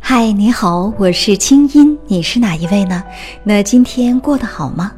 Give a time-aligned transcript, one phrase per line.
[0.00, 3.02] 嗨，你好，我是清音，你是哪一位呢？
[3.44, 4.92] 那今天过得好吗？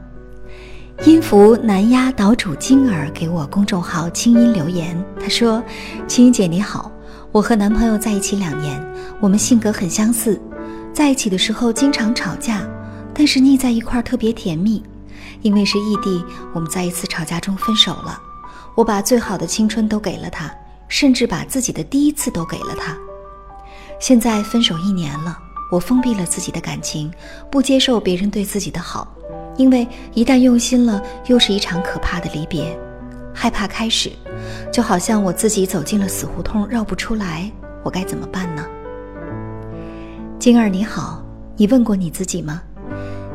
[1.05, 5.63] 音符南丫岛主金儿给我公众号清音留言，她说
[6.07, 6.91] ：“清音姐你好，
[7.33, 8.81] 我和男朋友在一起两年，
[9.21, 10.41] 我们性格很相似，
[10.93, 12.69] 在一起的时候经常吵架，
[13.15, 14.83] 但是腻在一块儿特别甜蜜。
[15.43, 18.21] 因为是异地，我们在一次吵架中分手了。
[18.75, 20.51] 我把最好的青春都给了他，
[20.89, 22.97] 甚至把自己的第一次都给了他。
[23.99, 25.37] 现在分手一年了，
[25.71, 27.11] 我封闭了自己的感情，
[27.51, 29.13] 不接受别人对自己的好。”
[29.59, 32.79] 因为一旦用心了，又是一场可怕的离别，
[33.35, 34.13] 害怕开始，
[34.73, 37.51] 就好像我自己走进了死胡同，绕不出来，
[37.83, 38.65] 我该怎么办呢？
[40.39, 41.21] 晶儿你好，
[41.57, 42.63] 你问过你自己吗？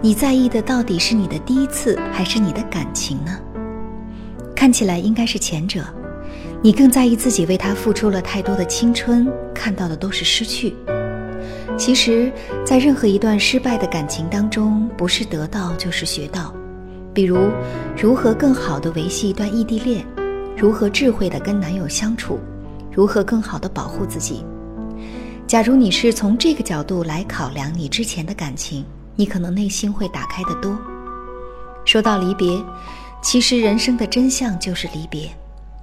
[0.02, 3.38] 你在意的到底是你的第一次，还是你的感情呢？
[4.56, 5.84] 看起来应该是前者，
[6.64, 10.74] 你更在意自己为他付出了太多的青春，看到的都是失去。
[11.78, 12.32] 其实，
[12.66, 16.54] 在任何一段失败的感情当中，不是得到就是学到。
[17.14, 17.50] 比如，
[18.02, 20.06] 如何更好的维系一段异地恋，
[20.56, 22.40] 如何智慧的跟男友相处，
[22.94, 24.46] 如何更好的保护自己。
[25.46, 28.86] 假如你是从这个角度来考量你之前的感情，
[29.18, 30.78] 你可能内心会打开的多。
[31.84, 32.58] 说到离别，
[33.22, 35.30] 其实人生的真相就是离别。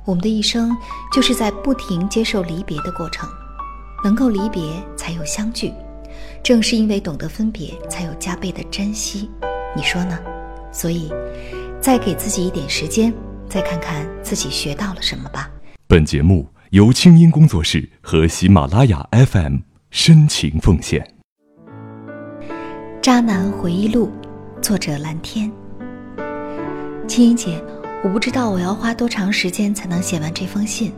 [0.05, 0.77] 我们的一生
[1.13, 3.29] 就是在不停接受离别的过程。
[4.03, 4.63] 能够离别，
[4.97, 5.71] 才有相聚；
[6.43, 9.31] 正是因为懂得分别，才有加倍的珍惜。
[9.77, 10.19] 你说呢？
[10.73, 11.13] 所以，
[11.81, 13.13] 再给自己一点时间，
[13.47, 15.51] 再看看自己学到了什么吧。
[15.87, 19.59] 本节目由清音工作室和喜马拉雅 FM
[19.91, 21.03] 深情奉献。
[23.03, 24.11] 《渣男回忆录》，
[24.63, 25.53] 作者蓝天。
[27.07, 27.63] 青音姐，
[28.03, 30.91] 我不知道我要花多长时间才能写完这封信。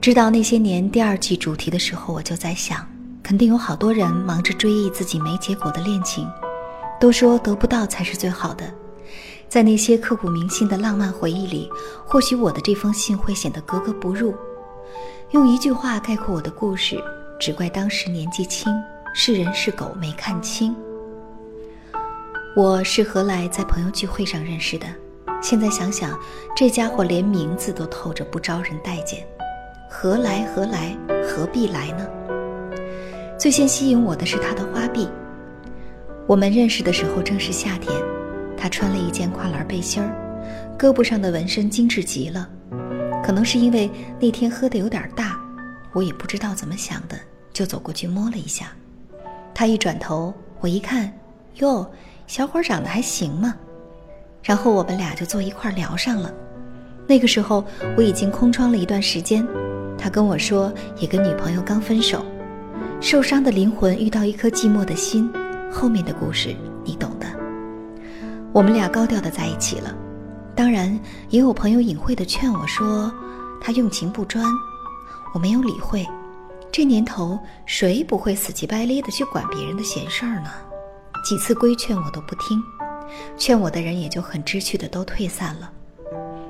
[0.00, 2.86] 知道那些年第二季主题的时候，我就在想，
[3.22, 6.26] 肯定有好多人忙着追忆自己没结果的恋情，
[6.98, 8.64] 都说得不到才是最好的。
[9.46, 11.68] 在那些刻骨铭心的浪漫回忆里，
[12.06, 14.34] 或许我的这封信会显得格格不入。
[15.32, 16.98] 用一句话概括我的故事，
[17.38, 18.72] 只怪当时年纪轻，
[19.12, 20.74] 是人是狗没看清。
[22.56, 24.86] 我是何来在朋友聚会上认识的，
[25.42, 26.18] 现在想想，
[26.54, 29.26] 这家伙连名字都透着不招人待见。
[29.88, 30.96] 何来何来，
[31.26, 32.06] 何必来呢？
[33.38, 35.08] 最先吸引我的是他的花臂。
[36.26, 37.92] 我们认识的时候正是夏天，
[38.56, 40.14] 他穿了一件跨栏背心儿，
[40.78, 42.48] 胳膊上的纹身精致极了。
[43.24, 43.90] 可能是因为
[44.20, 45.40] 那天喝的有点大，
[45.92, 47.16] 我也不知道怎么想的，
[47.52, 48.66] 就走过去摸了一下。
[49.54, 51.12] 他一转头，我一看，
[51.56, 51.90] 哟，
[52.26, 53.56] 小伙长得还行嘛。
[54.42, 56.32] 然后我们俩就坐一块聊上了。
[57.06, 57.64] 那个时候
[57.96, 59.46] 我已经空窗了一段时间。
[59.98, 62.24] 他跟我说，也跟女朋友刚分手，
[63.02, 65.30] 受伤的灵魂遇到一颗寂寞的心，
[65.70, 67.26] 后面的故事你懂的。
[68.50, 69.94] 我们俩高调的在一起了，
[70.54, 73.12] 当然也有朋友隐晦的劝我说，
[73.60, 74.42] 他用情不专，
[75.34, 76.06] 我没有理会。
[76.72, 80.50] 这年头谁不会死乞白赖的去管别人的闲事儿呢？
[81.22, 82.62] 几次规劝我都不听，
[83.36, 85.70] 劝我的人也就很知趣的都退散了。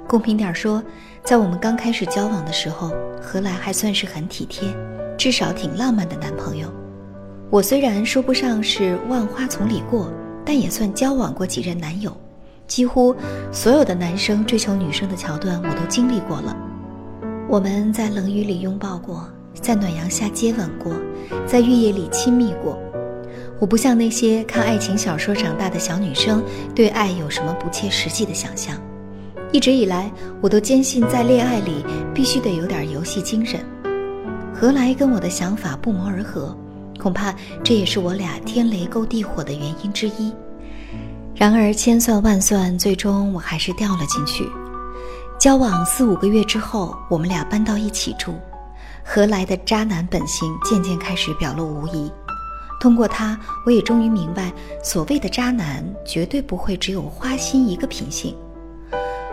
[0.06, 0.82] 公平点说，
[1.22, 4.69] 在我们刚开始交往的时候，何来还算是很体贴，
[5.16, 6.69] 至少挺浪漫的男朋友。
[7.48, 10.12] 我虽然说不上是万花丛里过，
[10.44, 12.16] 但也算交往过几任男友。
[12.66, 13.15] 几乎
[13.53, 16.56] 所有的男生追求女生的桥段，我都经历过了。
[17.48, 20.92] 我们在冷雨里拥抱过，在暖阳下接吻过，
[21.47, 22.78] 在月夜里亲密过。
[23.60, 26.43] 我不像那些看爱情小说长大的小女生，
[26.75, 28.75] 对爱有什么不切实际的想象。
[29.53, 30.10] 一直以来，
[30.41, 31.84] 我都坚信在恋爱里
[32.15, 33.60] 必须得有点游戏精神。
[34.54, 36.56] 何来跟我的想法不谋而合？
[36.98, 40.32] 恐怕这也是我俩天雷勾地火的原因之一。
[41.34, 44.48] 然而千算万算，最终我还是掉了进去。
[45.38, 48.34] 交往四五个月之后，我们俩搬到一起住。
[49.04, 52.10] 何来的渣男本性渐渐开始表露无遗。
[52.80, 54.50] 通过他，我也终于明白，
[54.82, 58.34] 所谓的渣男绝对不会只有花心一个品性。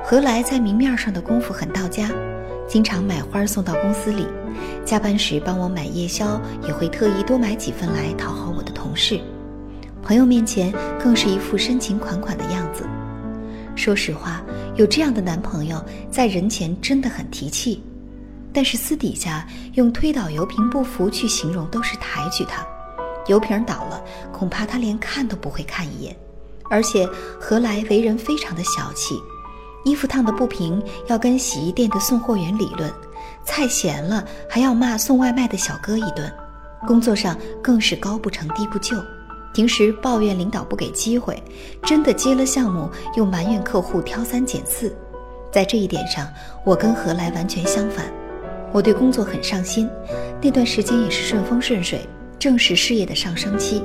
[0.03, 2.11] 何来在明面上的功夫很到家，
[2.67, 4.27] 经常买花送到公司里，
[4.85, 9.17] 加班时帮我买夜宵，也会特意多买几份来讨好我的同事。
[10.03, 12.85] 朋友面前更是一副深情款款的样子。
[13.75, 14.41] 说实话，
[14.75, 17.81] 有这样的男朋友，在人前真的很提气，
[18.51, 22.65] 但是私底下用推倒油瓶不服去形容都是抬举他。
[23.27, 24.01] 油瓶倒了，
[24.31, 26.15] 恐怕他连看都不会看一眼。
[26.69, 27.07] 而且
[27.39, 29.15] 何来为人非常的小气。
[29.85, 32.89] 衣服烫的不平，要跟洗衣店的送货员理论；
[33.45, 36.29] 菜咸了，还要骂送外卖的小哥一顿。
[36.85, 38.97] 工作上更是高不成低不就。
[39.53, 41.41] 平时抱怨领导不给机会，
[41.83, 44.93] 真的接了项目又埋怨客户挑三拣四。
[45.51, 46.27] 在这一点上，
[46.65, 48.05] 我跟何来完全相反。
[48.73, 49.89] 我对工作很上心，
[50.41, 52.07] 那段时间也是顺风顺水，
[52.39, 53.81] 正是事业的上升期。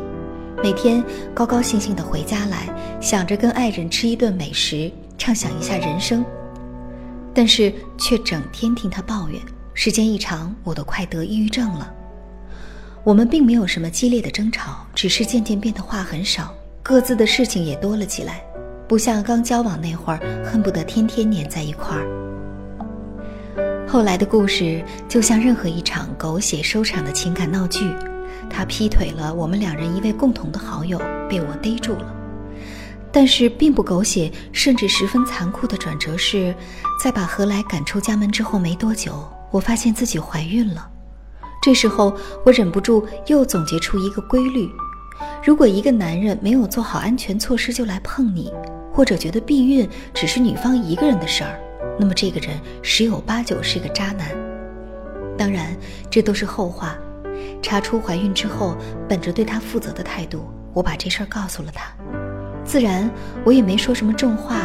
[0.62, 1.02] 每天
[1.34, 2.69] 高高兴兴的回家来，
[3.00, 6.25] 想着跟爱人吃一顿美食，畅想一下人生。
[7.34, 9.40] 但是却整天听他抱怨，
[9.75, 11.93] 时间一长，我都快得抑郁症了。
[13.02, 18.44] 我们并没有什么激烈的争吵，只是渐渐变得话很少，各自的事情也多了起来，
[18.87, 22.06] 不像刚交往那会儿，恨不得天天黏在一块儿。
[23.88, 27.90] 后来的故事就像任何一场狗血收场的情感闹剧，
[28.52, 32.14] 他劈腿了我们两人一位共同的好友，被我逮住了。
[33.10, 36.54] 但是并不狗血，甚至十分残酷的转折是，
[37.02, 40.88] 在把何来赶出家门之后没多久，我发现自己怀孕了。
[41.62, 44.69] 这时候我忍不住又总结出一个规律：
[45.44, 48.52] 如果一个男人没有做好安全措施就来碰你，
[48.93, 51.60] 或者觉得避孕只是女方一个人的事儿，
[51.98, 54.28] 那么这个人十有八九是个渣男。
[55.37, 55.76] 当然，
[56.10, 56.96] 这都是后话。
[57.60, 58.76] 查出怀孕之后，
[59.08, 61.92] 本着对他负责的态度，我把这事儿告诉了他。
[62.64, 63.10] 自然，
[63.44, 64.56] 我也没说什么重话，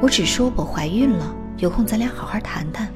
[0.00, 2.88] 我只说我怀孕了，有空咱俩好好谈谈。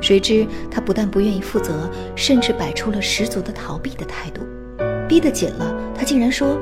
[0.00, 4.42] 谁知他不但不愿意负责，甚至摆出了十足的逃避的态度。
[5.08, 6.58] 逼得紧了，他竟然说：“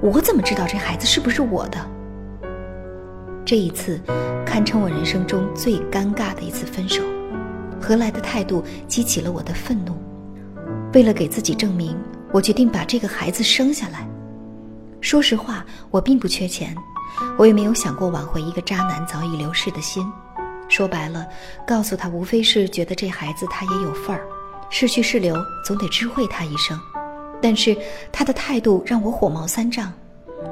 [0.00, 1.78] 我怎么知道这孩子是不是我的？”
[3.44, 3.98] 这一次，
[4.44, 7.02] 堪称我人生中最尴尬的一次分手。
[7.80, 9.96] 何来的态度激起了我的愤怒。
[10.94, 11.96] 为了给自己证明，
[12.32, 14.08] 我决定把这个孩子生下来。
[15.00, 16.74] 说实话，我并不缺钱，
[17.36, 20.04] 我也没有想过挽回一个渣男早已流逝的心。
[20.66, 21.26] 说白了，
[21.66, 24.22] 告诉他无非是觉得这孩子他也有份儿，
[24.70, 26.78] 是去是留总得知会他一声。
[27.40, 27.76] 但是
[28.10, 29.92] 他的态度让我火冒三丈，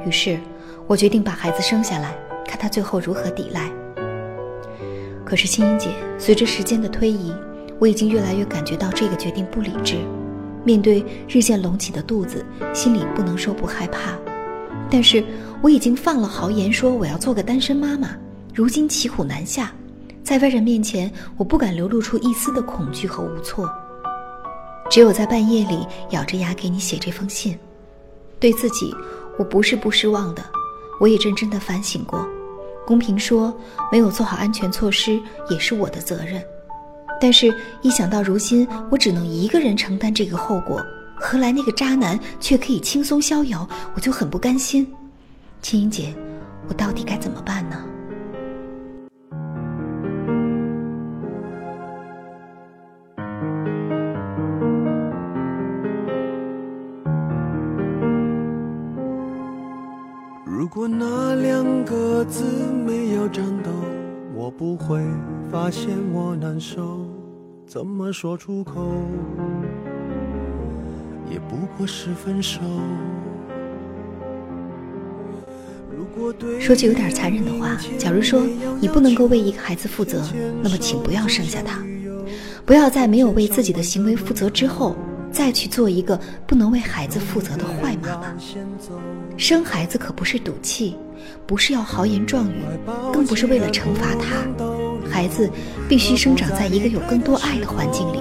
[0.06, 0.38] 于是
[0.86, 2.14] 我决定把孩子生下来，
[2.46, 3.70] 看他最后如何抵赖。
[5.24, 7.34] 可是青音姐，随着时间的推移，
[7.78, 9.96] 我已经越来越感觉到这个决定不理智。
[10.66, 14.18] 面对日渐隆起的肚子，心里不能说不害怕。
[14.90, 15.24] 但是
[15.62, 18.10] 我已经放了豪言说我要做个单身妈妈，
[18.52, 19.72] 如今骑虎难下，
[20.24, 23.70] 在外人面前我不敢流露出一丝的恐惧和无措。
[24.90, 27.56] 只有在半夜里咬着牙给你写这封信，
[28.40, 28.92] 对自己
[29.38, 30.42] 我不是不失望的，
[31.00, 32.26] 我也认真的反省过。
[32.84, 33.56] 公平说，
[33.90, 36.40] 没有做好安全措施也是我的责任，
[37.20, 40.84] 但是一想到如今我只能一个人承担这个后果。
[41.18, 44.86] 何来那个渣男却可以轻松逍遥，我就很不甘心。
[45.62, 46.14] 青音姐，
[46.68, 47.82] 我到底该怎么办呢？
[60.44, 62.44] 如果那两个字，
[64.58, 64.98] 不会
[65.52, 67.06] 发现我难受，
[67.66, 68.90] 怎么说出口？
[71.30, 72.60] 也不过是分手。
[76.58, 78.40] 说句有点残忍的话，假如说
[78.80, 80.22] 你不能够为一个孩子负责，
[80.62, 81.84] 那么请不要生下他。
[82.64, 84.96] 不要在没有为自己的行为负责之后，
[85.36, 88.34] 再去做一个不能为孩子负责的坏妈妈。
[89.36, 90.96] 生孩子可不是赌气，
[91.46, 92.62] 不是要豪言壮语，
[93.12, 95.10] 更不是为了惩罚他。
[95.10, 95.50] 孩子
[95.86, 98.20] 必须生长在一个有更多爱的环境里。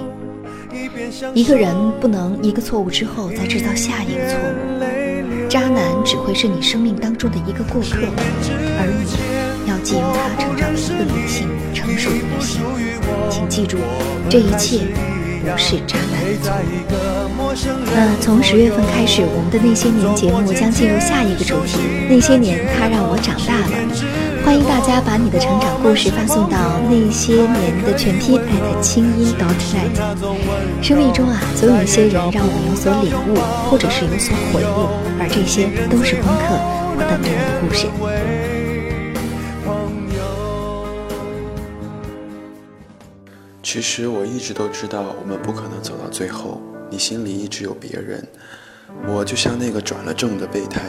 [1.32, 7.96] 一个人不能一个错误之后再制造下一个错误，渣男只会是你生命当中的一个过客，
[8.78, 8.92] 而
[9.64, 12.60] 你要借由他成长为一个理性、成熟的女性。
[13.30, 13.78] 请记住，
[14.28, 14.86] 这一切
[15.46, 16.20] 不是渣男。
[17.94, 21.78] 那从十月份开始，我们的那些年节目将进入下一个主题。
[22.10, 23.76] 那些年，他让我长大了。
[24.44, 26.58] 欢迎大家把你的成长故事发送到
[26.90, 28.40] 那些年的全拼
[28.82, 29.94] 清音 dot .net。
[30.82, 33.38] 生命中啊，总有一些人让我们有所领悟，
[33.70, 36.58] 或者是有所悔悟，而这些都是功课，
[36.98, 37.86] 我等着你的故事。
[43.66, 46.62] 其实我一直都知道，我们不可能走到最后。
[46.88, 48.24] 你心里一直有别人，
[49.08, 50.82] 我就像那个转了正的备胎。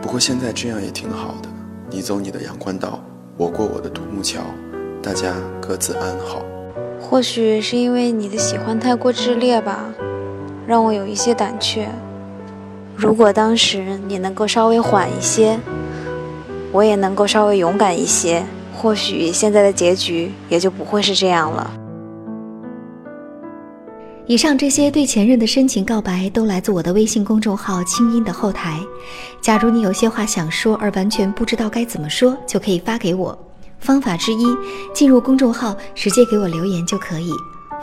[0.00, 1.48] 不过现在这样也挺好的。
[1.90, 3.04] 你走你的阳关道，
[3.36, 4.40] 我过我的独木桥，
[5.02, 6.42] 大家各自安好。
[6.98, 9.92] 或许是因为你的喜欢太过炽烈吧，
[10.66, 11.86] 让我有一些胆怯。
[12.96, 15.60] 如果当时你能够稍微缓一些，
[16.72, 18.42] 我也能够稍微勇敢一些，
[18.80, 21.68] 或许现在的结局也就不会是这样了。
[24.26, 28.78] 以上这些对前任的深情告白，都来自我的微信公众号“清音”的后台。
[29.40, 33.36] 假如你有些话想说，而完全不知道该怎么说，就可以发给我。
[33.80, 34.46] 方法之一，
[34.94, 37.32] 进入公众号直接给我留言就可以。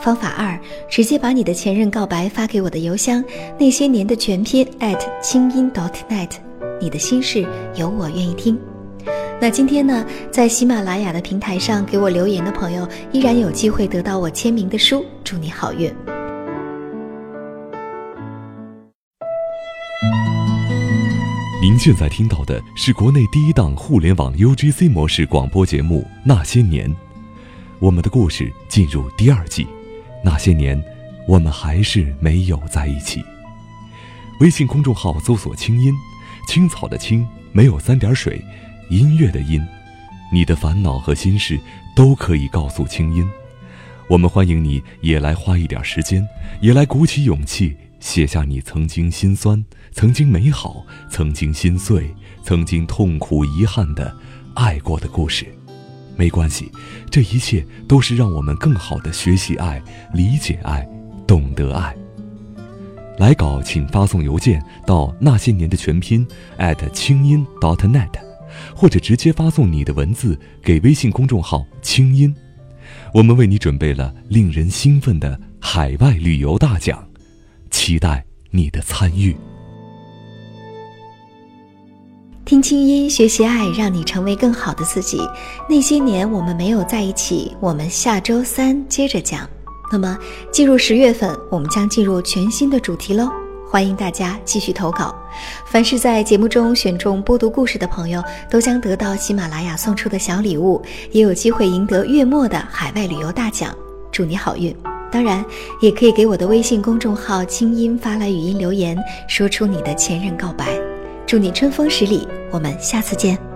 [0.00, 3.22] 方法二，直接把你的前任告白发给我的邮箱
[3.58, 6.30] “那些年的全拼 ”at 清音 .dot.net，
[6.80, 8.56] 你的心事有我愿意听。
[9.38, 15.04] 那今天呢，在喜马拉雅的平台上给我留言的朋友，依然有机会得到我签名的书。
[15.22, 15.92] 祝你好运！
[21.60, 26.90] 您现在听到的是国内第一档互联网 UGC 模式广播节目《那些年》，
[27.78, 29.66] 我们的故事进入第二季。
[30.24, 30.82] 那些年，
[31.28, 33.22] 我们还是没有在一起。
[34.40, 35.92] 微信公众号搜索“清音
[36.48, 38.42] 青草”的“青”，没有三点水，
[38.88, 39.64] 音乐的“音”。
[40.32, 41.58] 你的烦恼和心事
[41.94, 43.24] 都可以告诉清音，
[44.08, 46.26] 我们欢迎你也来花一点时间，
[46.60, 47.76] 也来鼓起勇气。
[47.98, 54.14] 写下你曾经心酸、曾经美好、曾经心碎、曾经痛苦、遗憾的
[54.54, 55.46] 爱过的故事，
[56.14, 56.70] 没关系，
[57.10, 60.86] 这一切都是让我们更好的学习爱、理解爱、
[61.26, 61.96] 懂得爱。
[63.18, 66.24] 来稿请发送邮件到那些年的全拼
[66.92, 68.10] 清音 .dot.net，
[68.74, 72.34] 或者直接发送你的文字给微信公众号“清音”，
[73.12, 77.06] 我们为你准备了令人兴奋的海外旅游大奖。
[77.70, 79.36] 期待你的参与。
[82.44, 85.18] 听清音，学习爱，让你成为更好的自己。
[85.68, 89.48] 那些年我们没有在一起，我们下周三接着讲。
[89.90, 90.16] 那么
[90.52, 93.30] 进入十月份，我们将进入全新的主题喽。
[93.76, 95.14] 欢迎大家继续投稿。
[95.66, 100.80] 凡是在节目中选中播读故事的朋友，都将得到喜马拉雅送出的小礼物，
[101.10, 103.76] 也有机会赢得月末的海外旅游大奖。
[104.10, 104.74] 祝你好运！
[105.12, 105.44] 当然，
[105.82, 108.96] 也可以给我的微信公众号“清音”发来语音留言，
[109.28, 110.68] 说出你的前任告白。
[111.26, 113.55] 祝你春风十里，我们下次见。